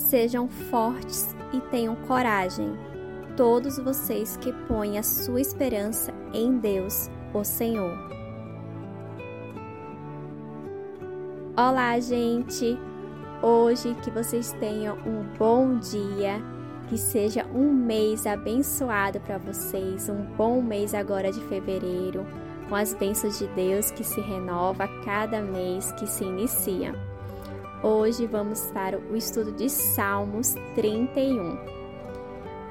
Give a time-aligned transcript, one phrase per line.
[0.00, 2.72] Sejam fortes e tenham coragem,
[3.36, 7.96] todos vocês que põem a sua esperança em Deus, o Senhor.
[11.54, 12.78] Olá, gente!
[13.42, 16.42] Hoje que vocês tenham um bom dia,
[16.88, 22.26] que seja um mês abençoado para vocês, um bom mês agora de fevereiro,
[22.68, 27.09] com as bênçãos de Deus que se renova a cada mês que se inicia.
[27.82, 31.56] Hoje vamos para o estudo de Salmos 31.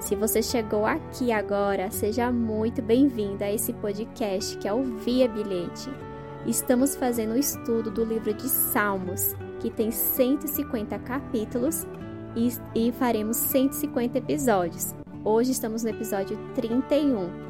[0.00, 5.26] Se você chegou aqui agora, seja muito bem-vindo a esse podcast que é o Via
[5.26, 5.88] Bilhete.
[6.46, 11.86] Estamos fazendo o estudo do livro de Salmos, que tem 150 capítulos
[12.36, 14.94] e, e faremos 150 episódios.
[15.24, 17.47] Hoje estamos no episódio 31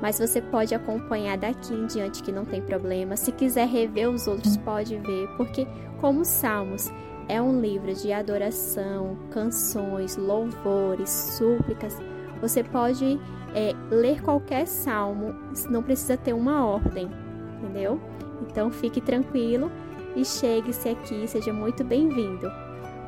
[0.00, 3.16] mas você pode acompanhar daqui em diante que não tem problema.
[3.16, 5.66] Se quiser rever os outros, pode ver, porque
[6.00, 6.92] como Salmos
[7.28, 11.96] é um livro de adoração, canções, louvores, súplicas,
[12.40, 13.18] você pode
[13.54, 15.34] é, ler qualquer salmo,
[15.70, 17.10] não precisa ter uma ordem,
[17.58, 18.00] entendeu?
[18.42, 19.70] Então fique tranquilo
[20.14, 22.50] e chegue-se aqui, seja muito bem-vindo.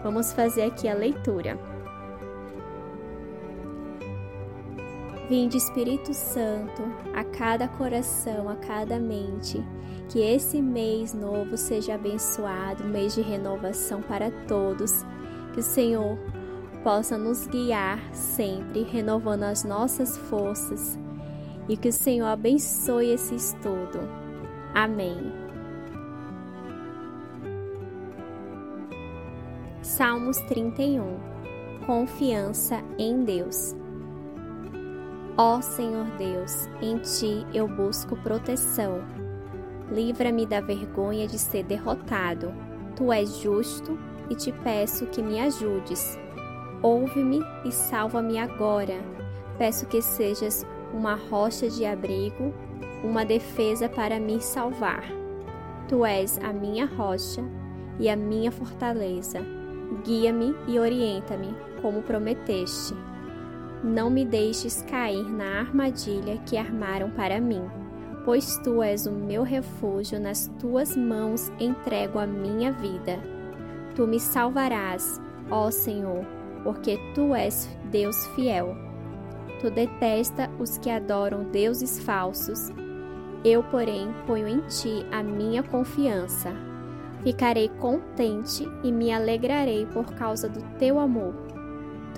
[0.02, 1.58] Vamos fazer aqui a leitura.
[5.28, 6.82] Vinde Espírito Santo
[7.14, 9.62] a cada coração, a cada mente.
[10.08, 15.04] Que esse mês novo seja abençoado, mês de renovação para todos.
[15.52, 16.18] Que o Senhor
[16.82, 20.98] possa nos guiar sempre, renovando as nossas forças.
[21.68, 24.00] E que o Senhor abençoe esse estudo.
[24.74, 25.30] Amém.
[29.82, 31.18] Salmos 31
[31.84, 33.74] Confiança em Deus.
[35.40, 39.04] Ó Senhor Deus, em ti eu busco proteção.
[39.88, 42.52] Livra-me da vergonha de ser derrotado.
[42.96, 43.96] Tu és justo
[44.28, 46.18] e te peço que me ajudes.
[46.82, 48.96] Ouve-me e salva-me agora.
[49.56, 52.52] Peço que sejas uma rocha de abrigo,
[53.04, 55.04] uma defesa para me salvar.
[55.86, 57.44] Tu és a minha rocha
[58.00, 59.38] e a minha fortaleza.
[60.04, 62.92] Guia-me e orienta-me, como prometeste.
[63.82, 67.62] Não me deixes cair na armadilha que armaram para mim,
[68.24, 73.20] pois tu és o meu refúgio, nas tuas mãos entrego a minha vida.
[73.94, 76.26] Tu me salvarás, ó Senhor,
[76.64, 78.76] porque tu és Deus fiel.
[79.60, 82.72] Tu detesta os que adoram deuses falsos.
[83.44, 86.52] Eu, porém, ponho em ti a minha confiança.
[87.22, 91.47] Ficarei contente e me alegrarei por causa do teu amor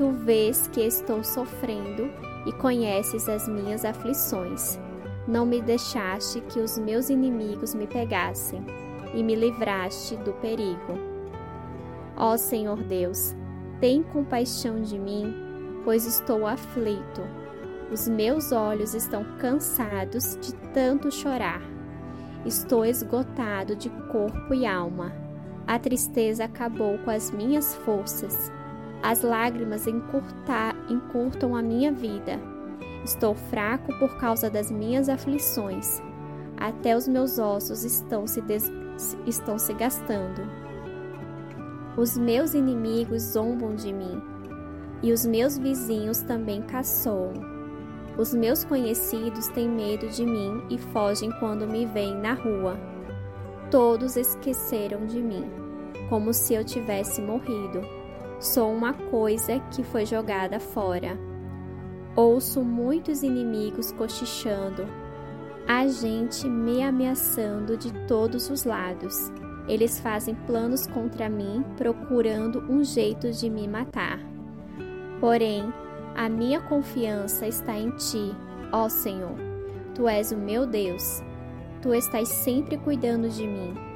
[0.01, 2.11] Tu vês que estou sofrendo
[2.47, 4.81] e conheces as minhas aflições.
[5.29, 8.65] Não me deixaste que os meus inimigos me pegassem
[9.13, 10.95] e me livraste do perigo.
[12.17, 13.37] Ó Senhor Deus,
[13.79, 15.35] tem compaixão de mim,
[15.85, 17.21] pois estou aflito.
[17.93, 21.61] Os meus olhos estão cansados de tanto chorar.
[22.47, 25.13] Estou esgotado de corpo e alma.
[25.67, 28.51] A tristeza acabou com as minhas forças
[29.03, 32.39] as lágrimas encurtam a minha vida.
[33.05, 36.03] Estou fraco por causa das minhas aflições.
[36.57, 38.71] Até os meus ossos estão se, des...
[39.27, 40.43] estão se gastando.
[41.97, 44.23] Os meus inimigos zombam de mim,
[45.03, 47.33] e os meus vizinhos também caçoam.
[48.19, 52.79] Os meus conhecidos têm medo de mim e fogem quando me veem na rua.
[53.71, 55.47] Todos esqueceram de mim,
[56.11, 58.00] como se eu tivesse morrido.
[58.41, 61.19] Sou uma coisa que foi jogada fora.
[62.17, 64.87] Ouço muitos inimigos cochichando,
[65.69, 69.15] a gente me ameaçando de todos os lados.
[69.69, 74.19] Eles fazem planos contra mim, procurando um jeito de me matar.
[75.21, 75.71] Porém,
[76.17, 78.35] a minha confiança está em ti,
[78.73, 79.37] ó Senhor.
[79.95, 81.23] Tu és o meu Deus.
[81.83, 83.90] Tu estás sempre cuidando de mim.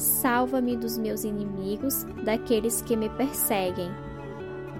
[0.00, 3.90] Salva-me dos meus inimigos, daqueles que me perseguem.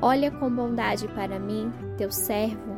[0.01, 2.75] Olha com bondade para mim, teu servo.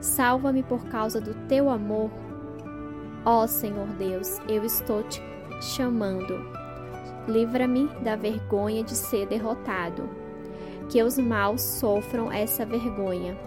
[0.00, 2.10] Salva-me por causa do teu amor.
[3.24, 5.22] Ó Senhor Deus, eu estou te
[5.60, 6.40] chamando.
[7.28, 10.10] Livra-me da vergonha de ser derrotado.
[10.88, 13.38] Que os maus sofram essa vergonha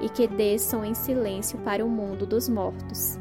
[0.00, 3.20] e que desçam em silêncio para o mundo dos mortos.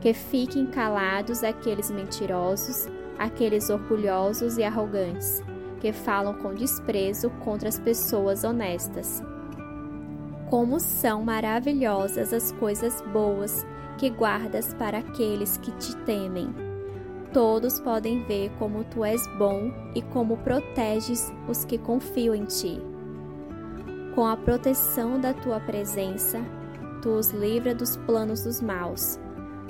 [0.00, 5.42] Que fiquem calados aqueles mentirosos aqueles orgulhosos e arrogantes,
[5.80, 9.22] que falam com desprezo contra as pessoas honestas.
[10.48, 13.66] Como são maravilhosas as coisas boas
[13.98, 16.54] que guardas para aqueles que te temem.
[17.32, 22.80] Todos podem ver como tu és bom e como proteges os que confiam em ti.
[24.14, 26.40] Com a proteção da tua presença,
[27.02, 29.20] tu os livra dos planos dos maus.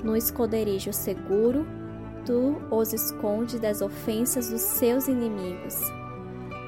[0.03, 1.65] No esconderijo seguro,
[2.27, 5.79] tu os esconde das ofensas dos seus inimigos.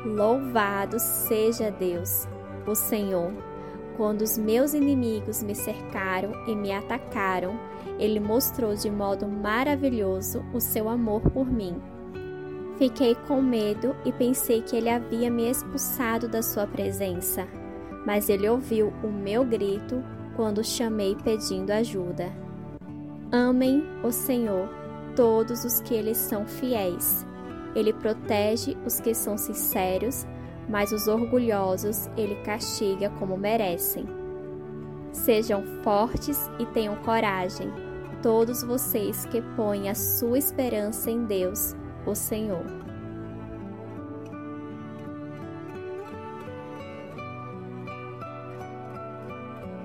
[0.05, 2.25] Louvado seja Deus,
[2.65, 3.33] o Senhor.
[3.97, 7.59] Quando os meus inimigos me cercaram e me atacaram,
[7.99, 11.75] ele mostrou de modo maravilhoso o seu amor por mim.
[12.77, 17.45] Fiquei com medo e pensei que ele havia me expulsado da sua presença,
[18.05, 20.01] mas ele ouviu o meu grito
[20.37, 22.31] quando chamei pedindo ajuda.
[23.33, 24.78] Amem o Senhor
[25.19, 27.25] todos os que lhes são fiéis.
[27.75, 30.25] Ele protege os que são sinceros,
[30.69, 34.05] mas os orgulhosos ele castiga como merecem.
[35.11, 37.69] Sejam fortes e tenham coragem,
[38.23, 41.75] todos vocês que põem a sua esperança em Deus,
[42.05, 42.63] o Senhor.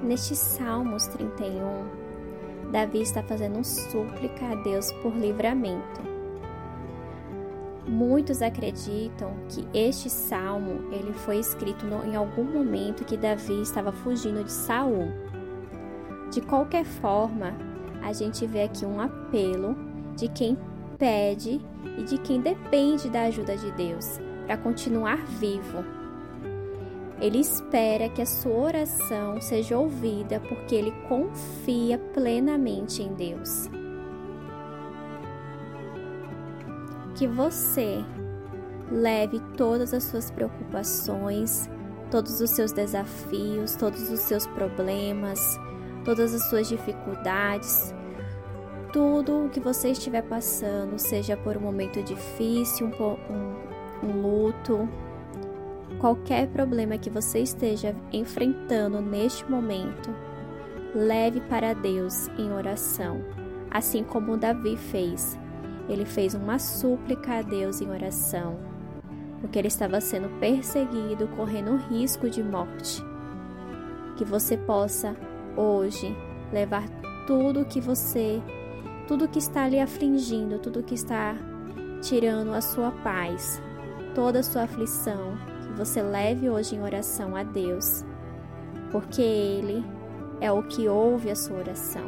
[0.00, 2.03] Neste Salmos 31,
[2.74, 6.02] Davi está fazendo um súplica a Deus por livramento.
[7.86, 13.92] Muitos acreditam que este salmo ele foi escrito no, em algum momento que Davi estava
[13.92, 15.12] fugindo de Saul.
[16.32, 17.56] De qualquer forma,
[18.02, 19.76] a gente vê aqui um apelo
[20.16, 20.58] de quem
[20.98, 21.60] pede
[21.96, 26.03] e de quem depende da ajuda de Deus para continuar vivo.
[27.24, 33.66] Ele espera que a sua oração seja ouvida porque ele confia plenamente em Deus.
[37.14, 38.04] Que você
[38.92, 41.70] leve todas as suas preocupações,
[42.10, 45.40] todos os seus desafios, todos os seus problemas,
[46.04, 47.94] todas as suas dificuldades,
[48.92, 54.86] tudo o que você estiver passando, seja por um momento difícil, um, um, um luto,
[56.04, 60.14] qualquer problema que você esteja enfrentando neste momento,
[60.94, 63.24] leve para Deus em oração,
[63.70, 65.38] assim como Davi fez
[65.88, 68.58] ele fez uma súplica a Deus em oração,
[69.40, 73.02] porque ele estava sendo perseguido, correndo risco de morte.
[74.16, 75.16] Que você possa
[75.56, 76.14] hoje
[76.52, 76.84] levar
[77.26, 78.42] tudo que você,
[79.06, 81.34] tudo que está lhe afligindo, tudo que está
[82.00, 83.60] tirando a sua paz,
[84.14, 85.36] toda a sua aflição,
[85.76, 88.04] você leve hoje em oração a Deus,
[88.90, 89.84] porque Ele
[90.40, 92.06] é o que ouve a sua oração.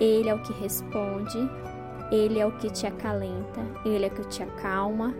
[0.00, 1.48] Ele é o que responde
[2.10, 5.14] ele é o que te acalenta, ele é o que te acalma,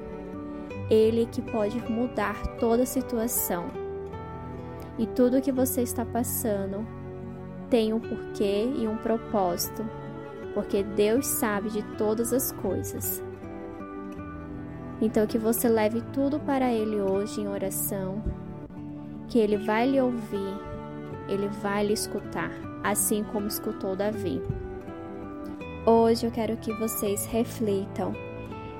[0.88, 3.67] ele é que pode mudar toda a situação.
[4.99, 6.87] E tudo que você está passando
[7.69, 9.85] tem um porquê e um propósito,
[10.55, 13.23] porque Deus sabe de todas as coisas.
[15.00, 18.22] Então que você leve tudo para ele hoje em oração,
[19.28, 20.58] que ele vai lhe ouvir,
[21.28, 22.50] ele vai lhe escutar,
[22.82, 24.40] assim como escutou Davi.
[25.84, 28.14] Hoje eu quero que vocês reflitam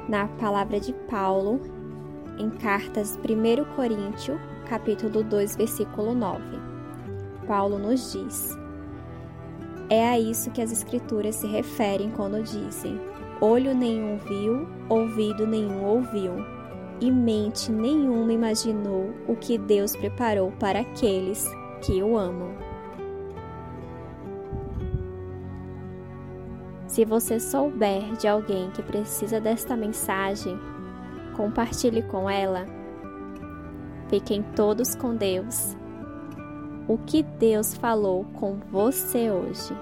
[0.09, 1.61] na palavra de Paulo
[2.39, 4.39] em cartas 1 Coríntios,
[4.69, 6.43] capítulo 2, versículo 9.
[7.47, 8.57] Paulo nos diz:
[9.91, 12.99] É a isso que as escrituras se referem quando dizem:
[13.41, 16.33] olho nenhum viu, ouvido nenhum ouviu,
[17.01, 21.45] e mente nenhuma imaginou o que Deus preparou para aqueles
[21.83, 22.55] que o amam.
[26.87, 30.59] Se você souber de alguém que precisa desta mensagem,
[31.37, 32.65] compartilhe com ela.
[34.09, 35.77] Fiquem todos com Deus.
[36.89, 39.75] O que Deus falou com você hoje?